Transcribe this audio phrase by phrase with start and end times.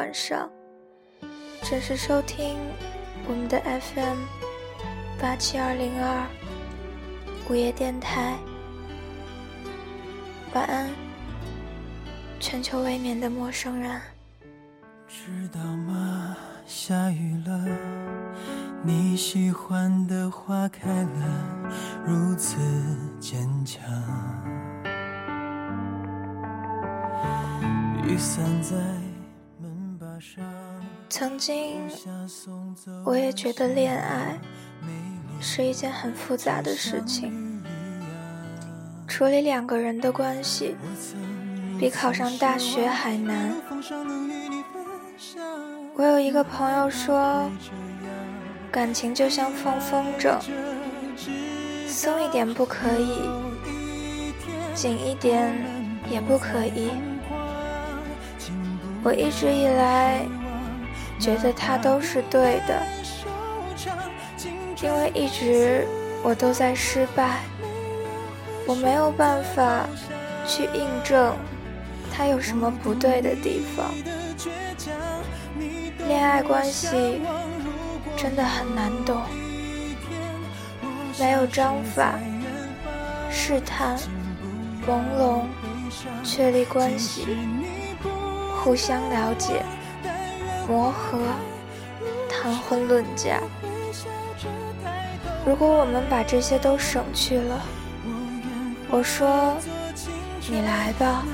[0.00, 0.48] 晚上
[1.62, 2.56] 准时收听
[3.28, 4.16] 我们的 FM。
[5.20, 6.26] 八七二零二
[7.50, 8.38] 午夜电台，
[10.54, 10.88] 晚安，
[12.40, 14.00] 全球未眠的陌生人。
[15.06, 16.34] 知道吗？
[16.64, 17.66] 下雨了，
[18.82, 21.70] 你喜欢的花开了，
[22.06, 22.56] 如此
[23.20, 23.82] 坚强。
[28.02, 28.76] 雨伞在。
[31.10, 31.76] 曾经，
[33.04, 34.38] 我也觉得恋爱。
[35.42, 37.62] 是一件很复杂的事情，
[39.08, 40.76] 处理两个人的关系，
[41.78, 43.52] 比考上大学还难。
[45.96, 47.50] 我有一个朋友说，
[48.70, 50.38] 感情就像放风筝，
[51.88, 53.22] 松一点不可以，
[54.74, 55.52] 紧一点
[56.10, 56.90] 也不可以。
[59.02, 60.20] 我一直以来
[61.20, 62.82] 觉得他都是对的。
[64.82, 65.86] 因为一直
[66.22, 67.40] 我都在失败，
[68.66, 69.86] 我没有办法
[70.46, 71.36] 去印证
[72.10, 73.92] 他有什么不对的地方。
[76.08, 77.20] 恋爱关系
[78.16, 79.20] 真的很难懂，
[81.18, 82.18] 没有章法，
[83.30, 83.98] 试探、
[84.88, 85.42] 朦胧、
[86.24, 87.36] 确立关系、
[88.64, 89.62] 互相了解、
[90.70, 91.18] 磨合、
[92.30, 93.40] 谈婚论嫁。
[95.44, 97.60] 如果我们把这些都省去了，
[98.88, 99.56] 我说
[100.48, 101.24] 你来吧，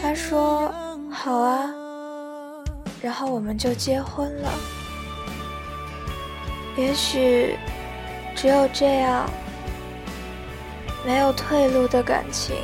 [0.00, 0.72] 他说
[1.10, 1.68] 好啊，
[3.02, 4.50] 然后我们就结婚了。
[6.78, 7.58] 也许
[8.34, 9.28] 只有这样，
[11.04, 12.56] 没有退路的感情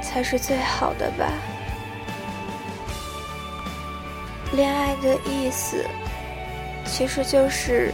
[0.00, 1.26] 才是最好的吧。
[4.52, 5.84] 恋爱的意思
[6.84, 7.92] 其实就是。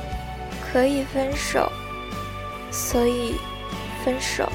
[0.70, 1.72] 可以分手，
[2.70, 3.36] 所以
[4.04, 4.46] 分手。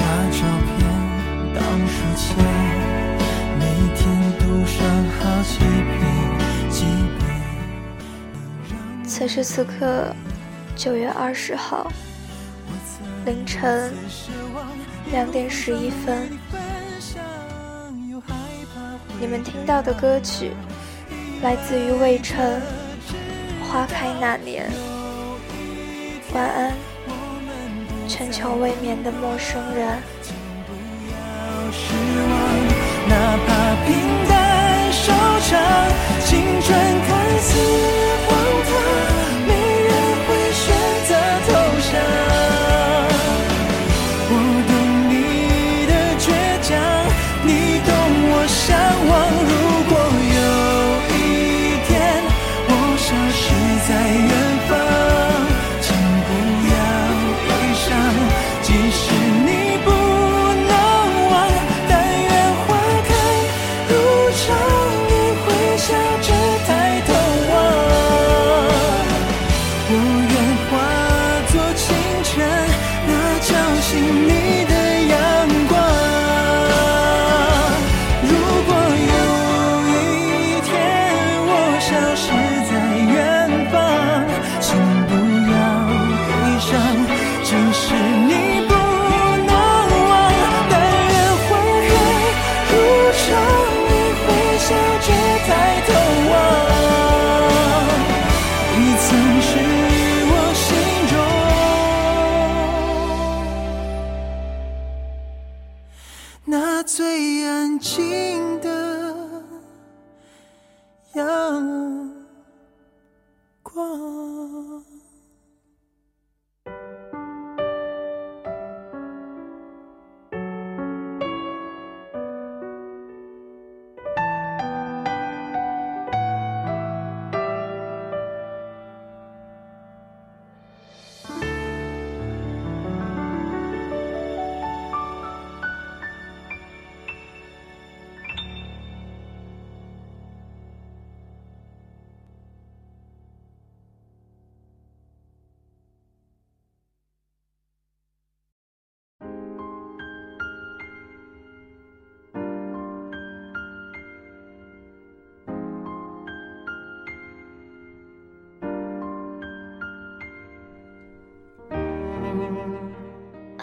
[0.00, 0.74] 把照片
[1.54, 2.26] 当书签，
[3.58, 3.62] 每
[3.94, 4.00] 天
[4.38, 4.74] 读上
[5.20, 5.58] 好几
[5.92, 6.00] 遍，
[6.70, 6.86] 几
[7.18, 7.20] 遍。
[9.04, 10.16] 此时此刻，
[10.74, 11.92] 九月二十号
[13.26, 13.92] 凌晨
[15.12, 16.30] 两点十一分，
[19.20, 20.52] 你们听到的歌曲。
[21.42, 22.62] 来自于魏晨，
[23.68, 24.70] 《花开那年》。
[26.34, 26.72] 晚安，
[28.08, 29.98] 全球未眠的陌生人。
[33.08, 35.60] 哪怕平淡收场，
[36.24, 38.05] 青春看似。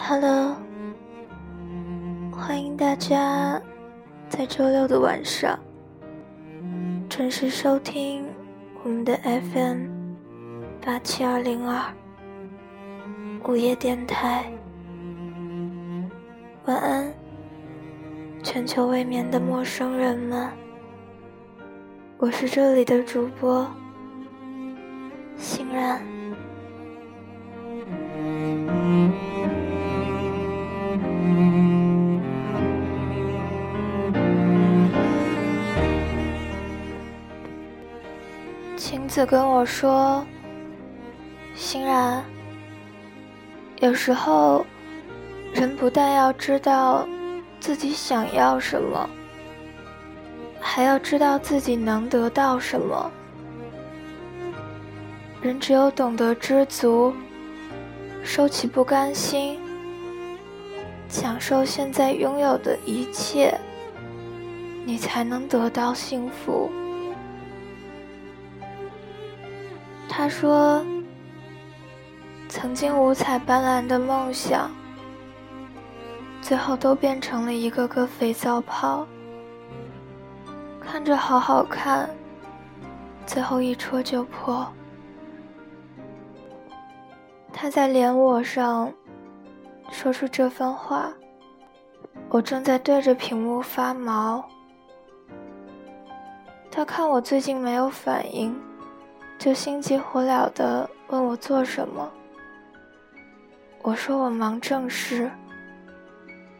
[0.06, 0.54] Hello，
[2.30, 3.58] 欢迎大家
[4.28, 5.58] 在周六的晚上
[7.08, 8.22] 准时收听
[8.82, 9.86] 我们的 FM
[10.84, 11.90] 八七二零二
[13.48, 14.44] 午夜电台。
[16.66, 17.10] 晚安，
[18.42, 20.50] 全球未眠的陌生人们。
[22.18, 23.66] 我是这里的主播
[25.38, 26.13] 欣然。
[39.14, 40.26] 子跟我说
[41.54, 42.20] ：“欣然，
[43.78, 44.66] 有时候
[45.52, 47.06] 人不但要知道
[47.60, 49.08] 自己想要什么，
[50.58, 53.08] 还要知道自己能得到什么。
[55.40, 57.14] 人只有懂得知足，
[58.24, 59.60] 收起不甘心，
[61.08, 63.56] 享受现在拥有的一切，
[64.84, 66.68] 你才能得到幸福。”
[70.16, 70.86] 他说
[72.48, 74.70] ：“曾经五彩斑斓的梦想，
[76.40, 79.04] 最后都变成了一个个肥皂泡。
[80.80, 82.08] 看着好好看，
[83.26, 84.64] 最后一戳就破。”
[87.52, 88.92] 他在脸我上
[89.90, 91.12] 说出这番话，
[92.28, 94.44] 我正在对着屏幕发毛。
[96.70, 98.56] 他看我最近没有反应。
[99.44, 102.10] 就心急火燎地问我做什么。
[103.82, 105.30] 我说我忙正事。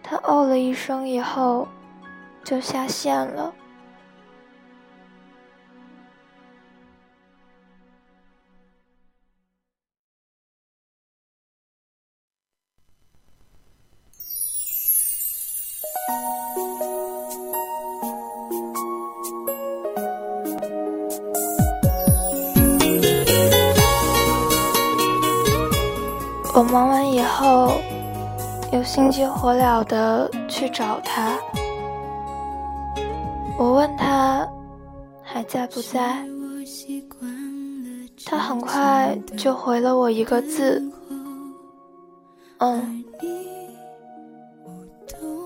[0.02, 1.66] 他哦了一声以后，
[2.44, 3.50] 就下线了。
[28.74, 31.38] 又心急火燎的去找他。
[33.56, 34.44] 我问他
[35.22, 36.26] 还在不在，
[38.26, 40.82] 他很快就回了我一个字
[42.58, 43.04] ：“嗯。”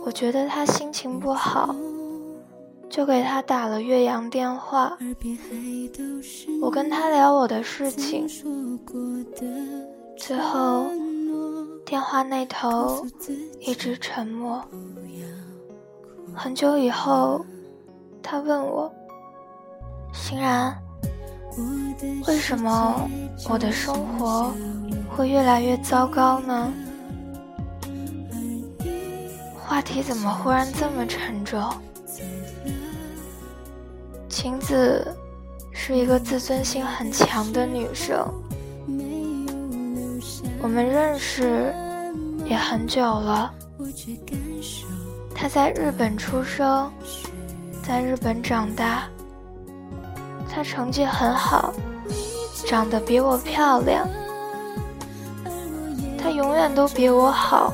[0.06, 1.76] 我觉得他心情不好，
[2.88, 4.96] 就给他打了岳阳电话。
[6.62, 8.26] 我跟他聊我的事情。
[10.16, 10.86] 最后，
[11.88, 13.02] 电话那头
[13.60, 14.62] 一直沉默。
[16.34, 17.42] 很久以后，
[18.22, 18.92] 他问我
[20.12, 20.76] ：“欣然，
[22.26, 23.08] 为什么
[23.48, 24.52] 我的生活
[25.08, 26.70] 会越来越糟糕呢？”
[29.56, 31.72] 话题怎么忽然这么沉重？
[34.28, 35.16] 晴子
[35.72, 38.30] 是一个自尊心很强的女生。
[40.60, 41.72] 我们认识
[42.44, 43.52] 也很久了。
[45.34, 46.90] 他在日本出生，
[47.86, 49.04] 在日本长大。
[50.50, 51.72] 他成绩很好，
[52.66, 54.08] 长得比我漂亮。
[56.20, 57.72] 他永远都比我好，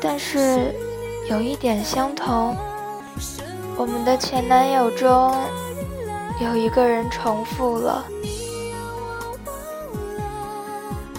[0.00, 0.74] 但是
[1.28, 2.56] 有一点相同，
[3.76, 5.36] 我们的前男友中
[6.40, 8.04] 有一个人重复了。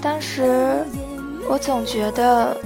[0.09, 0.83] 当时
[1.47, 2.57] 我总觉得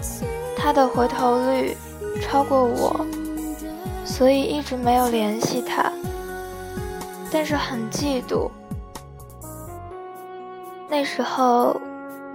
[0.55, 1.75] 他的回头率
[2.21, 3.05] 超过我，
[4.05, 5.91] 所以一直没有联系他。
[7.29, 8.49] 但是很嫉妒。
[10.87, 11.75] 那时候，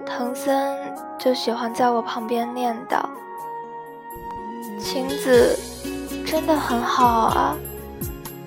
[0.04, 0.76] 藤森
[1.18, 3.02] 就喜欢在我旁边念叨
[4.78, 5.58] ：“晴子
[6.26, 7.56] 真的很好啊，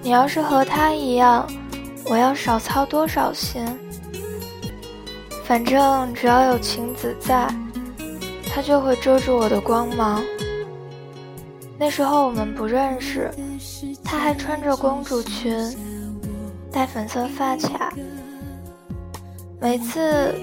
[0.03, 1.43] 你要是和他一样，
[2.05, 3.65] 我要少操多少心。”
[5.51, 7.45] 反正只要有晴子在，
[8.49, 10.23] 他就会遮住我的光芒。
[11.77, 13.29] 那时候我们不认识，
[14.01, 15.53] 他还穿着公主裙，
[16.71, 17.91] 戴粉色发卡。
[19.59, 20.33] 每次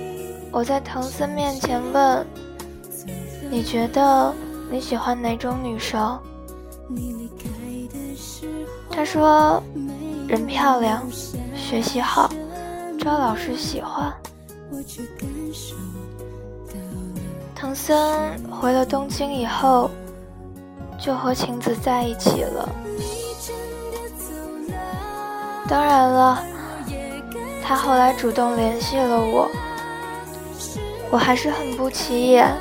[0.53, 2.27] 我在藤森面前问
[3.49, 4.35] ：“你觉得
[4.71, 6.21] 你喜欢哪种女生？”
[8.93, 9.63] 他说
[10.29, 11.03] ：“人漂亮，
[11.57, 12.31] 学习好，
[13.01, 14.13] 招老师喜欢。”
[17.55, 17.97] 唐森
[18.51, 19.91] 回了东京以后，
[20.99, 22.69] 就和晴子在一起了。
[25.69, 26.43] 当然了，
[27.63, 29.51] 他后来主动联系了我，
[31.11, 32.57] 我还是很不起眼，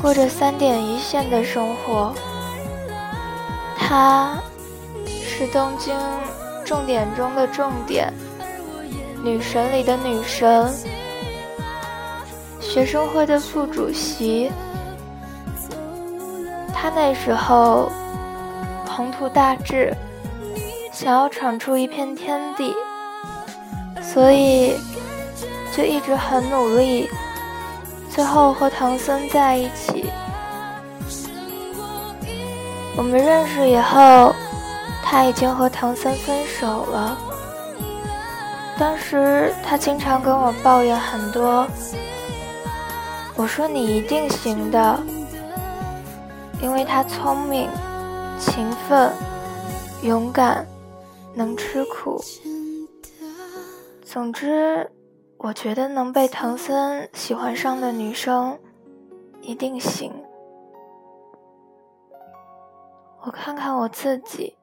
[0.00, 2.14] 过着三点一线的生活。
[3.76, 4.38] 他
[5.08, 5.94] 是东京
[6.64, 8.12] 重点中的重点，
[9.22, 10.72] 女神里的女神，
[12.74, 14.50] 学生会的副主席。
[16.74, 17.88] 他那时候
[18.84, 19.94] 宏图大志，
[20.90, 22.74] 想要闯出一片天地，
[24.02, 24.74] 所以
[25.72, 27.08] 就一直很努力。
[28.10, 30.10] 最后和唐僧在一起。
[32.96, 34.34] 我们认识以后，
[35.00, 37.16] 他已经和唐僧分手了。
[38.76, 41.64] 当时他经常跟我抱怨很多，
[43.36, 44.98] 我说你一定行的，
[46.60, 47.68] 因为他聪明、
[48.38, 49.12] 勤奋、
[50.02, 50.66] 勇敢，
[51.34, 52.22] 能吃苦。
[54.02, 54.90] 总之。
[55.36, 58.58] 我觉得能被唐僧喜欢上的女生，
[59.42, 60.10] 一定行。
[63.20, 64.56] 我看看我自己，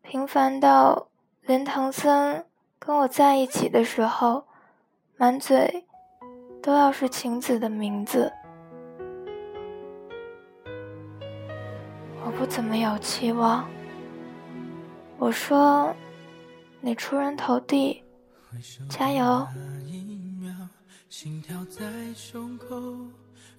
[0.00, 1.08] 平凡到
[1.42, 2.42] 连唐僧
[2.78, 4.44] 跟我在一起的时候，
[5.18, 5.84] 满嘴
[6.62, 8.32] 都要是晴子的名字。
[12.24, 13.68] 我不怎么有期望。
[15.18, 15.92] 我说，
[16.80, 18.02] 你出人头地，
[18.88, 19.46] 加油。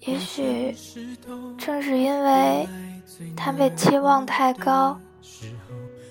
[0.00, 0.74] 也许
[1.56, 2.68] 正是因为
[3.36, 4.98] 他被期望太高，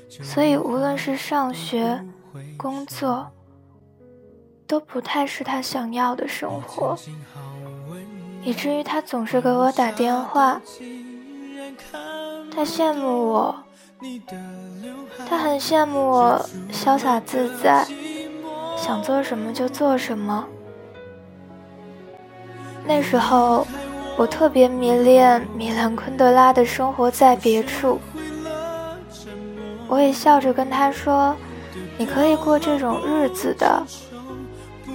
[0.09, 2.03] 所以无论是上学、
[2.57, 3.29] 工作，
[4.65, 6.97] 都不太是他想要的生活，
[8.43, 10.61] 以至于他总是给我打电话。
[12.55, 13.55] 他羡慕我，
[15.27, 17.85] 他很羡慕我潇洒自在，
[18.77, 20.45] 想做什么就做什么。
[22.85, 23.65] 那时候，
[24.17, 27.99] 我特别迷恋米兰昆德拉的《生活在别处》，
[29.87, 31.35] 我也笑着跟他说
[31.97, 33.81] ：“你可以过这种日子的，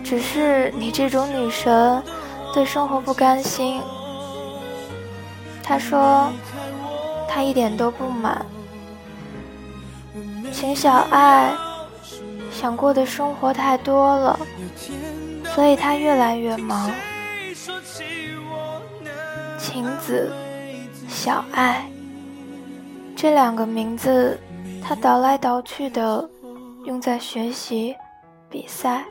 [0.03, 2.03] 只是你这种女神
[2.55, 3.83] 对生活不甘心。”
[5.63, 6.33] 他说
[7.29, 8.45] ：“他一点都不满，
[10.51, 11.53] 秦小爱
[12.51, 14.41] 想过的生活太多了，
[15.55, 16.91] 所以他越来越忙。”
[19.59, 20.33] 晴子、
[21.07, 21.87] 小爱
[23.15, 24.41] 这两个名字，
[24.83, 26.27] 他倒来倒去的
[26.87, 27.95] 用在学习、
[28.49, 29.05] 比赛。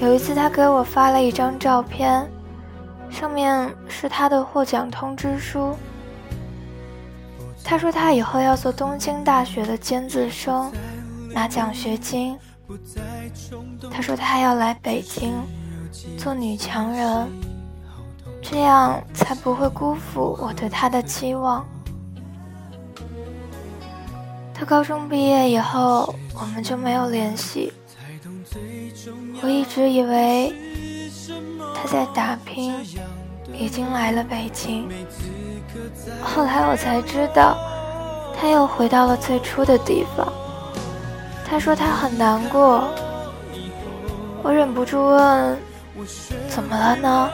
[0.00, 2.28] 有一次，他给我发了一张照片，
[3.10, 5.76] 上面是他的获奖通知书。
[7.64, 10.72] 他说他以后要做东京大学的尖子生，
[11.32, 12.38] 拿奖学金。
[13.90, 15.34] 他说他要来北京
[16.16, 17.28] 做女强人。
[18.40, 21.66] 这样才不会辜负我对他的期望。
[24.54, 27.72] 他高中毕业以后，我们就没有联系。
[29.42, 30.52] 我一直以为
[31.74, 32.74] 他在打拼，
[33.52, 34.88] 已经来了北京。
[36.22, 37.56] 后来我才知道，
[38.38, 40.26] 他又回到了最初的地方。
[41.48, 42.84] 他说他很难过。
[44.42, 45.58] 我忍不住问
[46.48, 47.30] ：“怎么了呢？”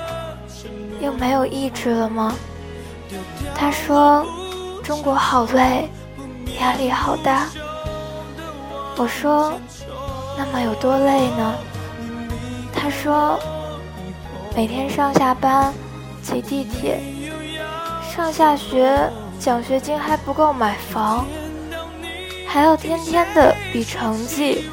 [1.00, 2.34] 又没有意志了吗？
[3.54, 4.26] 他说
[4.82, 5.90] ：“中国好累，
[6.60, 7.46] 压力好大。”
[8.96, 9.52] 我说
[10.38, 11.54] ：“那么有多累呢？”
[12.84, 13.40] 他说
[14.54, 15.72] ：“每天上下班
[16.22, 17.00] 挤地铁，
[18.14, 19.10] 上下学
[19.40, 21.24] 奖学金还不够买房，
[22.46, 24.66] 还要天天的比成绩，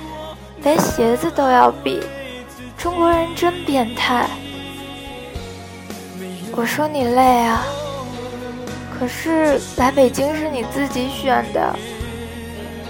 [0.61, 2.03] 连鞋子都要比。
[2.77, 4.27] 中国人真变态。”
[6.51, 7.63] 我说你累啊，
[8.99, 11.73] 可是来北京是你自己选的。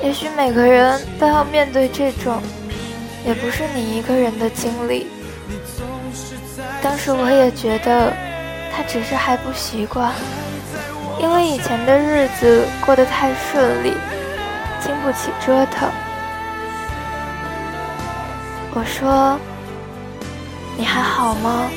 [0.01, 2.41] 也许每个人都要面对这种，
[3.25, 5.07] 也不是你一个人的经历。
[6.81, 8.11] 当时我也觉得，
[8.75, 10.11] 他只是还不习惯，
[11.19, 13.93] 因为以前的日子过得太顺利，
[14.79, 15.89] 经不起折腾。
[18.73, 19.37] 我说，
[20.77, 21.69] 你还好吗？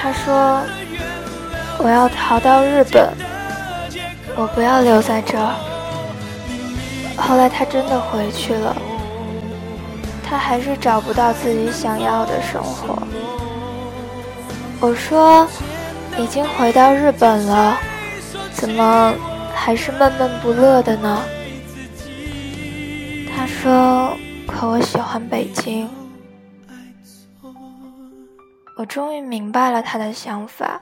[0.00, 0.60] 他说
[1.78, 3.08] ：“我要逃到日本，
[4.36, 5.54] 我不要留在这儿。”
[7.16, 8.71] 后来他真的回去了，
[10.32, 12.96] 他还是找不到自己想要的生活。
[14.80, 15.46] 我说
[16.18, 17.76] ：“已经回到日本了，
[18.54, 19.14] 怎么
[19.54, 21.22] 还是闷闷不乐的呢？”
[23.36, 24.16] 他说
[24.48, 25.86] ：“可我喜欢北京。”
[28.78, 30.80] 我终于明白了他的想法，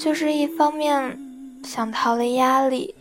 [0.00, 1.18] 就是一方面
[1.62, 2.94] 想逃离压力，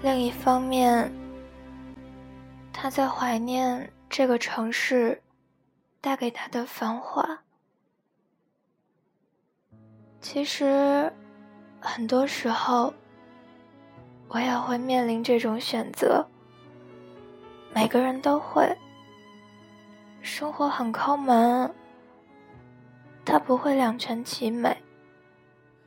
[0.00, 1.10] 另一方面
[2.82, 5.20] 他在怀念这个城市
[6.00, 7.42] 带给他的繁华。
[10.22, 11.12] 其实，
[11.78, 12.94] 很多时候
[14.28, 16.26] 我也会面临这种选择，
[17.74, 18.74] 每个人都会。
[20.22, 21.70] 生活很抠门，
[23.26, 24.74] 它不会两全其美，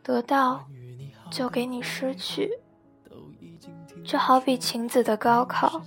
[0.03, 0.63] 得到
[1.31, 2.51] 就给你失去。
[4.05, 5.81] 就好比晴子的高考，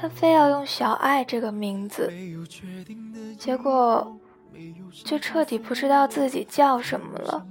[0.00, 2.10] 他非要用小爱这个名字，
[3.38, 4.16] 结果
[5.04, 7.46] 就彻底不知道自己叫什么了。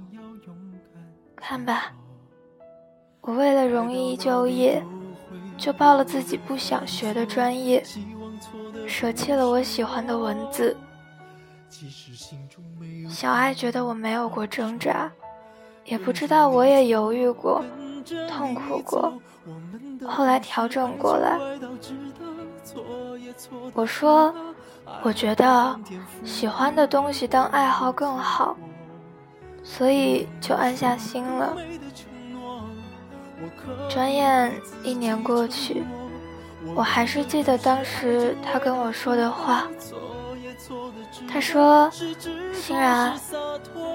[1.36, 1.92] 看吧，
[3.20, 4.82] 我为了容易就业，
[5.56, 7.84] 就报了自己不想学的专业。
[8.86, 10.76] 舍弃了我喜欢的文字，
[13.08, 15.08] 小爱觉得我没有过挣扎，
[15.84, 17.64] 也不知道我也犹豫过、
[18.28, 19.12] 痛苦过，
[20.04, 21.38] 后来调整过来。
[23.72, 24.34] 我说，
[25.02, 25.78] 我觉得
[26.24, 28.56] 喜欢的东西当爱好更好，
[29.62, 31.56] 所以就安下心了。
[33.88, 35.84] 转眼一年过去。
[36.74, 39.66] 我还是记得当时他跟我说的话。
[41.26, 41.90] 他说
[42.52, 43.18] ：“欣然，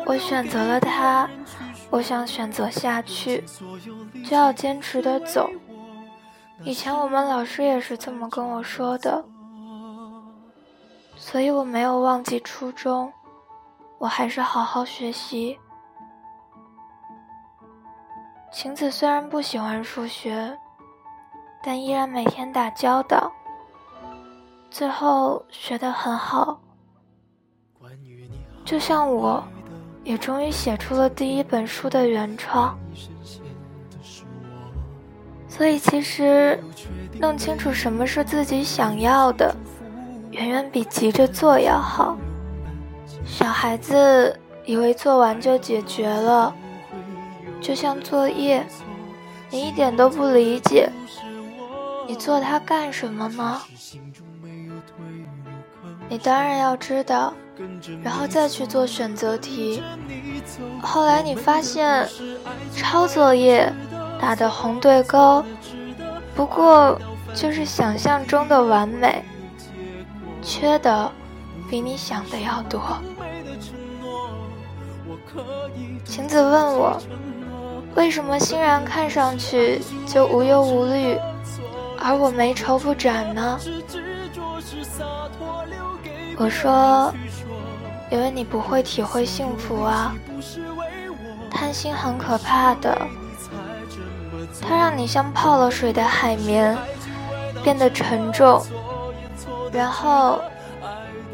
[0.05, 1.29] 我选择了他，
[1.91, 3.43] 我想选择下去，
[4.27, 5.49] 就要坚持的走。
[6.63, 9.23] 以前我们老师也是这么跟我说的，
[11.15, 13.11] 所以我没有忘记初衷，
[13.97, 15.59] 我还是好好学习。
[18.51, 20.57] 晴子虽然不喜欢数学。”
[21.67, 23.31] 但依然每天打交道，
[24.69, 26.61] 最后学得很好。
[28.63, 29.43] 就像我，
[30.03, 32.77] 也终于写出了第一本书的原创。
[35.55, 36.61] 所以，其实
[37.17, 39.55] 弄清楚什么是自己想要的，
[40.31, 42.17] 远远比急着做要好。
[43.25, 46.53] 小孩子以为做完就解决了，
[47.61, 48.65] 就像作业，
[49.49, 50.89] 你一点都不理解。
[52.05, 53.61] 你做它干什么呢？
[56.09, 57.33] 你当然要知道，
[58.03, 59.81] 然后再去做选择题。
[60.83, 62.07] 后来你发现，
[62.75, 63.73] 抄作业
[64.19, 65.43] 打的红对勾，
[66.35, 66.99] 不过
[67.33, 69.23] 就是想象中的完美，
[70.41, 71.11] 缺的
[71.69, 72.81] 比你想的要多。
[76.03, 77.01] 晴子问我，
[77.95, 81.19] 为什么欣然看上去就无忧无虑？
[81.99, 83.59] 而我没愁不展呢。
[86.37, 87.13] 我说，
[88.11, 90.13] 因为你不会体会幸福啊。
[91.49, 92.95] 贪心很可怕的，
[94.67, 96.77] 它让你像泡了水的海绵，
[97.63, 98.65] 变得沉重，
[99.71, 100.39] 然后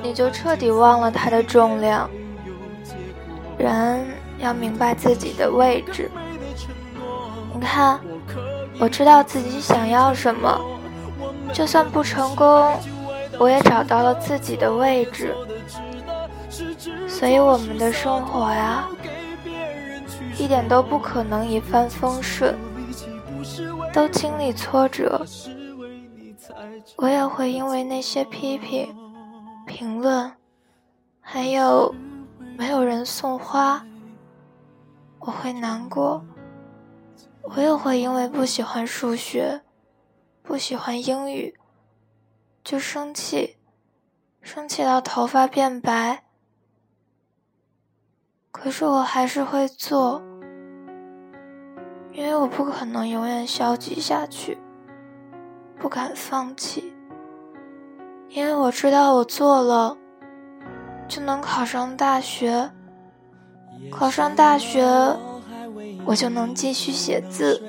[0.04, 2.10] 你就彻底忘了它的重量。
[3.58, 4.06] 人
[4.40, 6.12] 要明白自己的位置。
[7.54, 8.00] 你看。
[8.80, 10.60] 我知道自己想要什么，
[11.54, 12.74] 就算不成功，
[13.38, 15.36] 我也找到了自己的位置。
[17.08, 18.88] 所以我们的生活呀，
[20.36, 22.58] 一点都不可能一帆风顺，
[23.94, 25.26] 都经历挫折。
[26.96, 28.96] 我也会因为那些批评、
[29.66, 30.32] 评论，
[31.20, 31.94] 还有
[32.58, 33.86] 没有人送花，
[35.20, 36.24] 我会难过。
[37.44, 39.62] 我也会因为不喜欢数学，
[40.42, 41.58] 不喜欢英语，
[42.64, 43.58] 就生气，
[44.42, 46.24] 生气到头发变白。
[48.52, 50.22] 可是我还是会做，
[52.14, 54.58] 因为我不可能永远消极下去，
[55.80, 56.94] 不敢放弃，
[58.30, 59.98] 因为我知道我做了，
[61.08, 62.72] 就能考上大学，
[63.90, 64.86] 考上大学。
[66.04, 67.62] 我就能继续写字。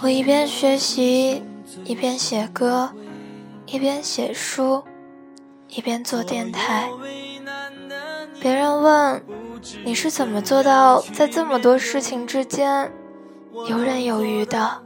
[0.00, 1.42] 我一边学习，
[1.84, 2.92] 一边写歌，
[3.66, 4.84] 一边写书，
[5.68, 6.88] 一边做电台。
[8.40, 9.22] 别人问
[9.84, 12.90] 你是怎么做到在这么多事情之间
[13.68, 14.82] 游刃有余的？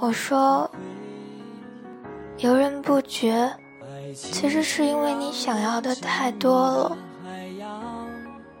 [0.00, 0.70] 我说，
[2.38, 3.52] 游刃不绝，
[4.14, 6.96] 其实是因为你想要的太多了。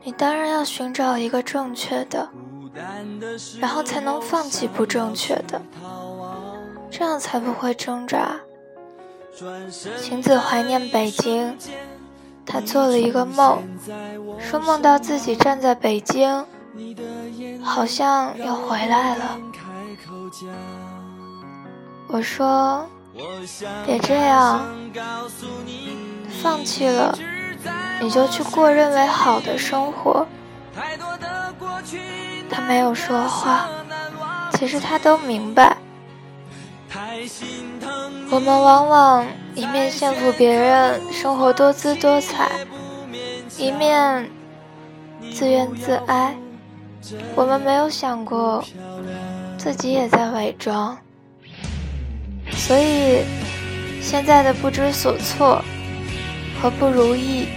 [0.02, 2.28] 你当然要寻找一个正确的，
[3.58, 5.60] 然后才能放弃不正确的，
[6.90, 8.38] 这样才不会挣扎。
[9.98, 11.56] 晴子怀念北京，
[12.46, 13.62] 他做了一个梦，
[14.38, 16.44] 说梦到自己站在北京，
[17.62, 19.38] 好像要回来了。
[22.08, 22.86] 我说，
[23.86, 24.64] 别这样，
[26.42, 27.16] 放弃了，
[28.00, 30.26] 你就去过认为好的生活。
[32.50, 33.68] 他没有说话，
[34.52, 35.76] 其实他都明白。
[38.30, 42.50] 我们往往一面羡慕别人生活多姿多彩，
[43.58, 44.30] 一面
[45.32, 46.34] 自怨自哀。
[47.34, 48.64] 我们没有想过
[49.58, 50.96] 自己也在伪装，
[52.52, 53.24] 所以
[54.00, 55.62] 现在的不知所措
[56.62, 57.48] 和不如意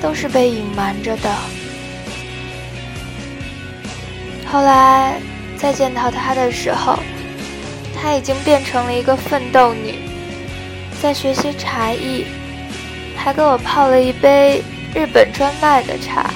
[0.00, 1.34] 都是被隐瞒着的。
[4.50, 5.20] 后来
[5.56, 6.98] 再见到他的时候，
[8.00, 9.98] 他已经变成了一个奋斗女，
[11.02, 12.26] 在学习茶艺，
[13.16, 14.62] 还给我泡了一杯
[14.94, 16.30] 日本专卖的茶。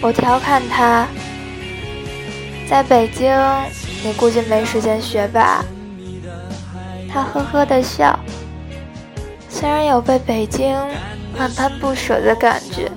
[0.00, 1.06] 我调侃他，
[2.68, 3.30] 在北京
[4.02, 5.64] 你估计没时间学吧？
[7.12, 8.18] 他呵呵的笑，
[9.48, 10.76] 虽然有被北京
[11.38, 12.90] 万般不舍的感觉，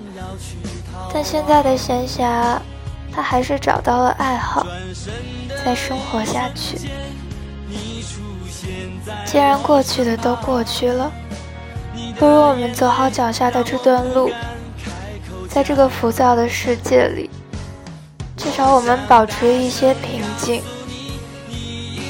[1.14, 2.58] 但现在的闲暇。
[3.12, 4.68] 他还是找到了爱好，
[5.64, 6.78] 再生活下去。
[9.26, 11.12] 既然过去的都过去了，
[12.18, 14.32] 不如我们走好脚下的这段路。
[15.48, 17.28] 在这个浮躁的世界里，
[18.38, 20.62] 至少我们保持一些平静，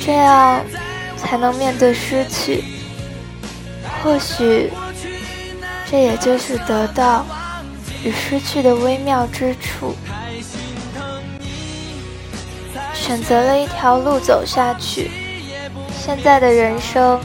[0.06, 0.62] 这样
[1.16, 2.66] 才能面对失去。
[4.04, 4.70] 或许，
[5.90, 7.26] 这也就是得到
[8.04, 9.96] 与失去的微妙之处。
[13.10, 15.10] 选择了一条路走下去，
[15.92, 17.20] 现在的人生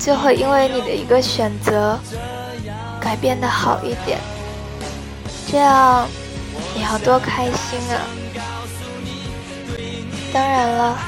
[0.00, 1.96] 就会因为你的一个选择
[3.00, 4.18] 改变的好一点。
[5.46, 6.08] 这样
[6.74, 8.02] 你要多开心啊！
[10.32, 10.98] 当然了，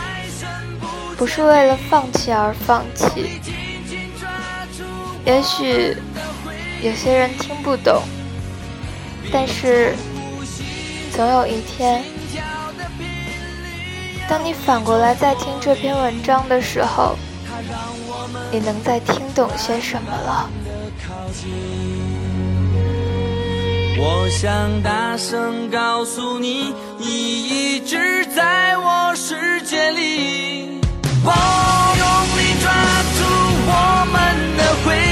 [1.18, 3.40] 不是为了放弃而放弃。
[5.24, 5.96] 也许
[6.84, 8.00] 有些人听不懂，
[9.32, 9.96] 但是
[11.10, 12.04] 总有一天。
[14.32, 17.18] 当你反过来再听这篇文章的时候，
[18.50, 20.48] 你能再听懂些什么了？
[23.98, 30.80] 我想大声告诉你，你一直在我世界里。
[31.22, 31.30] 我
[31.98, 32.06] 用
[32.38, 32.72] 力抓
[33.12, 33.20] 住
[33.68, 33.70] 我
[34.14, 34.16] 们
[34.56, 34.96] 的回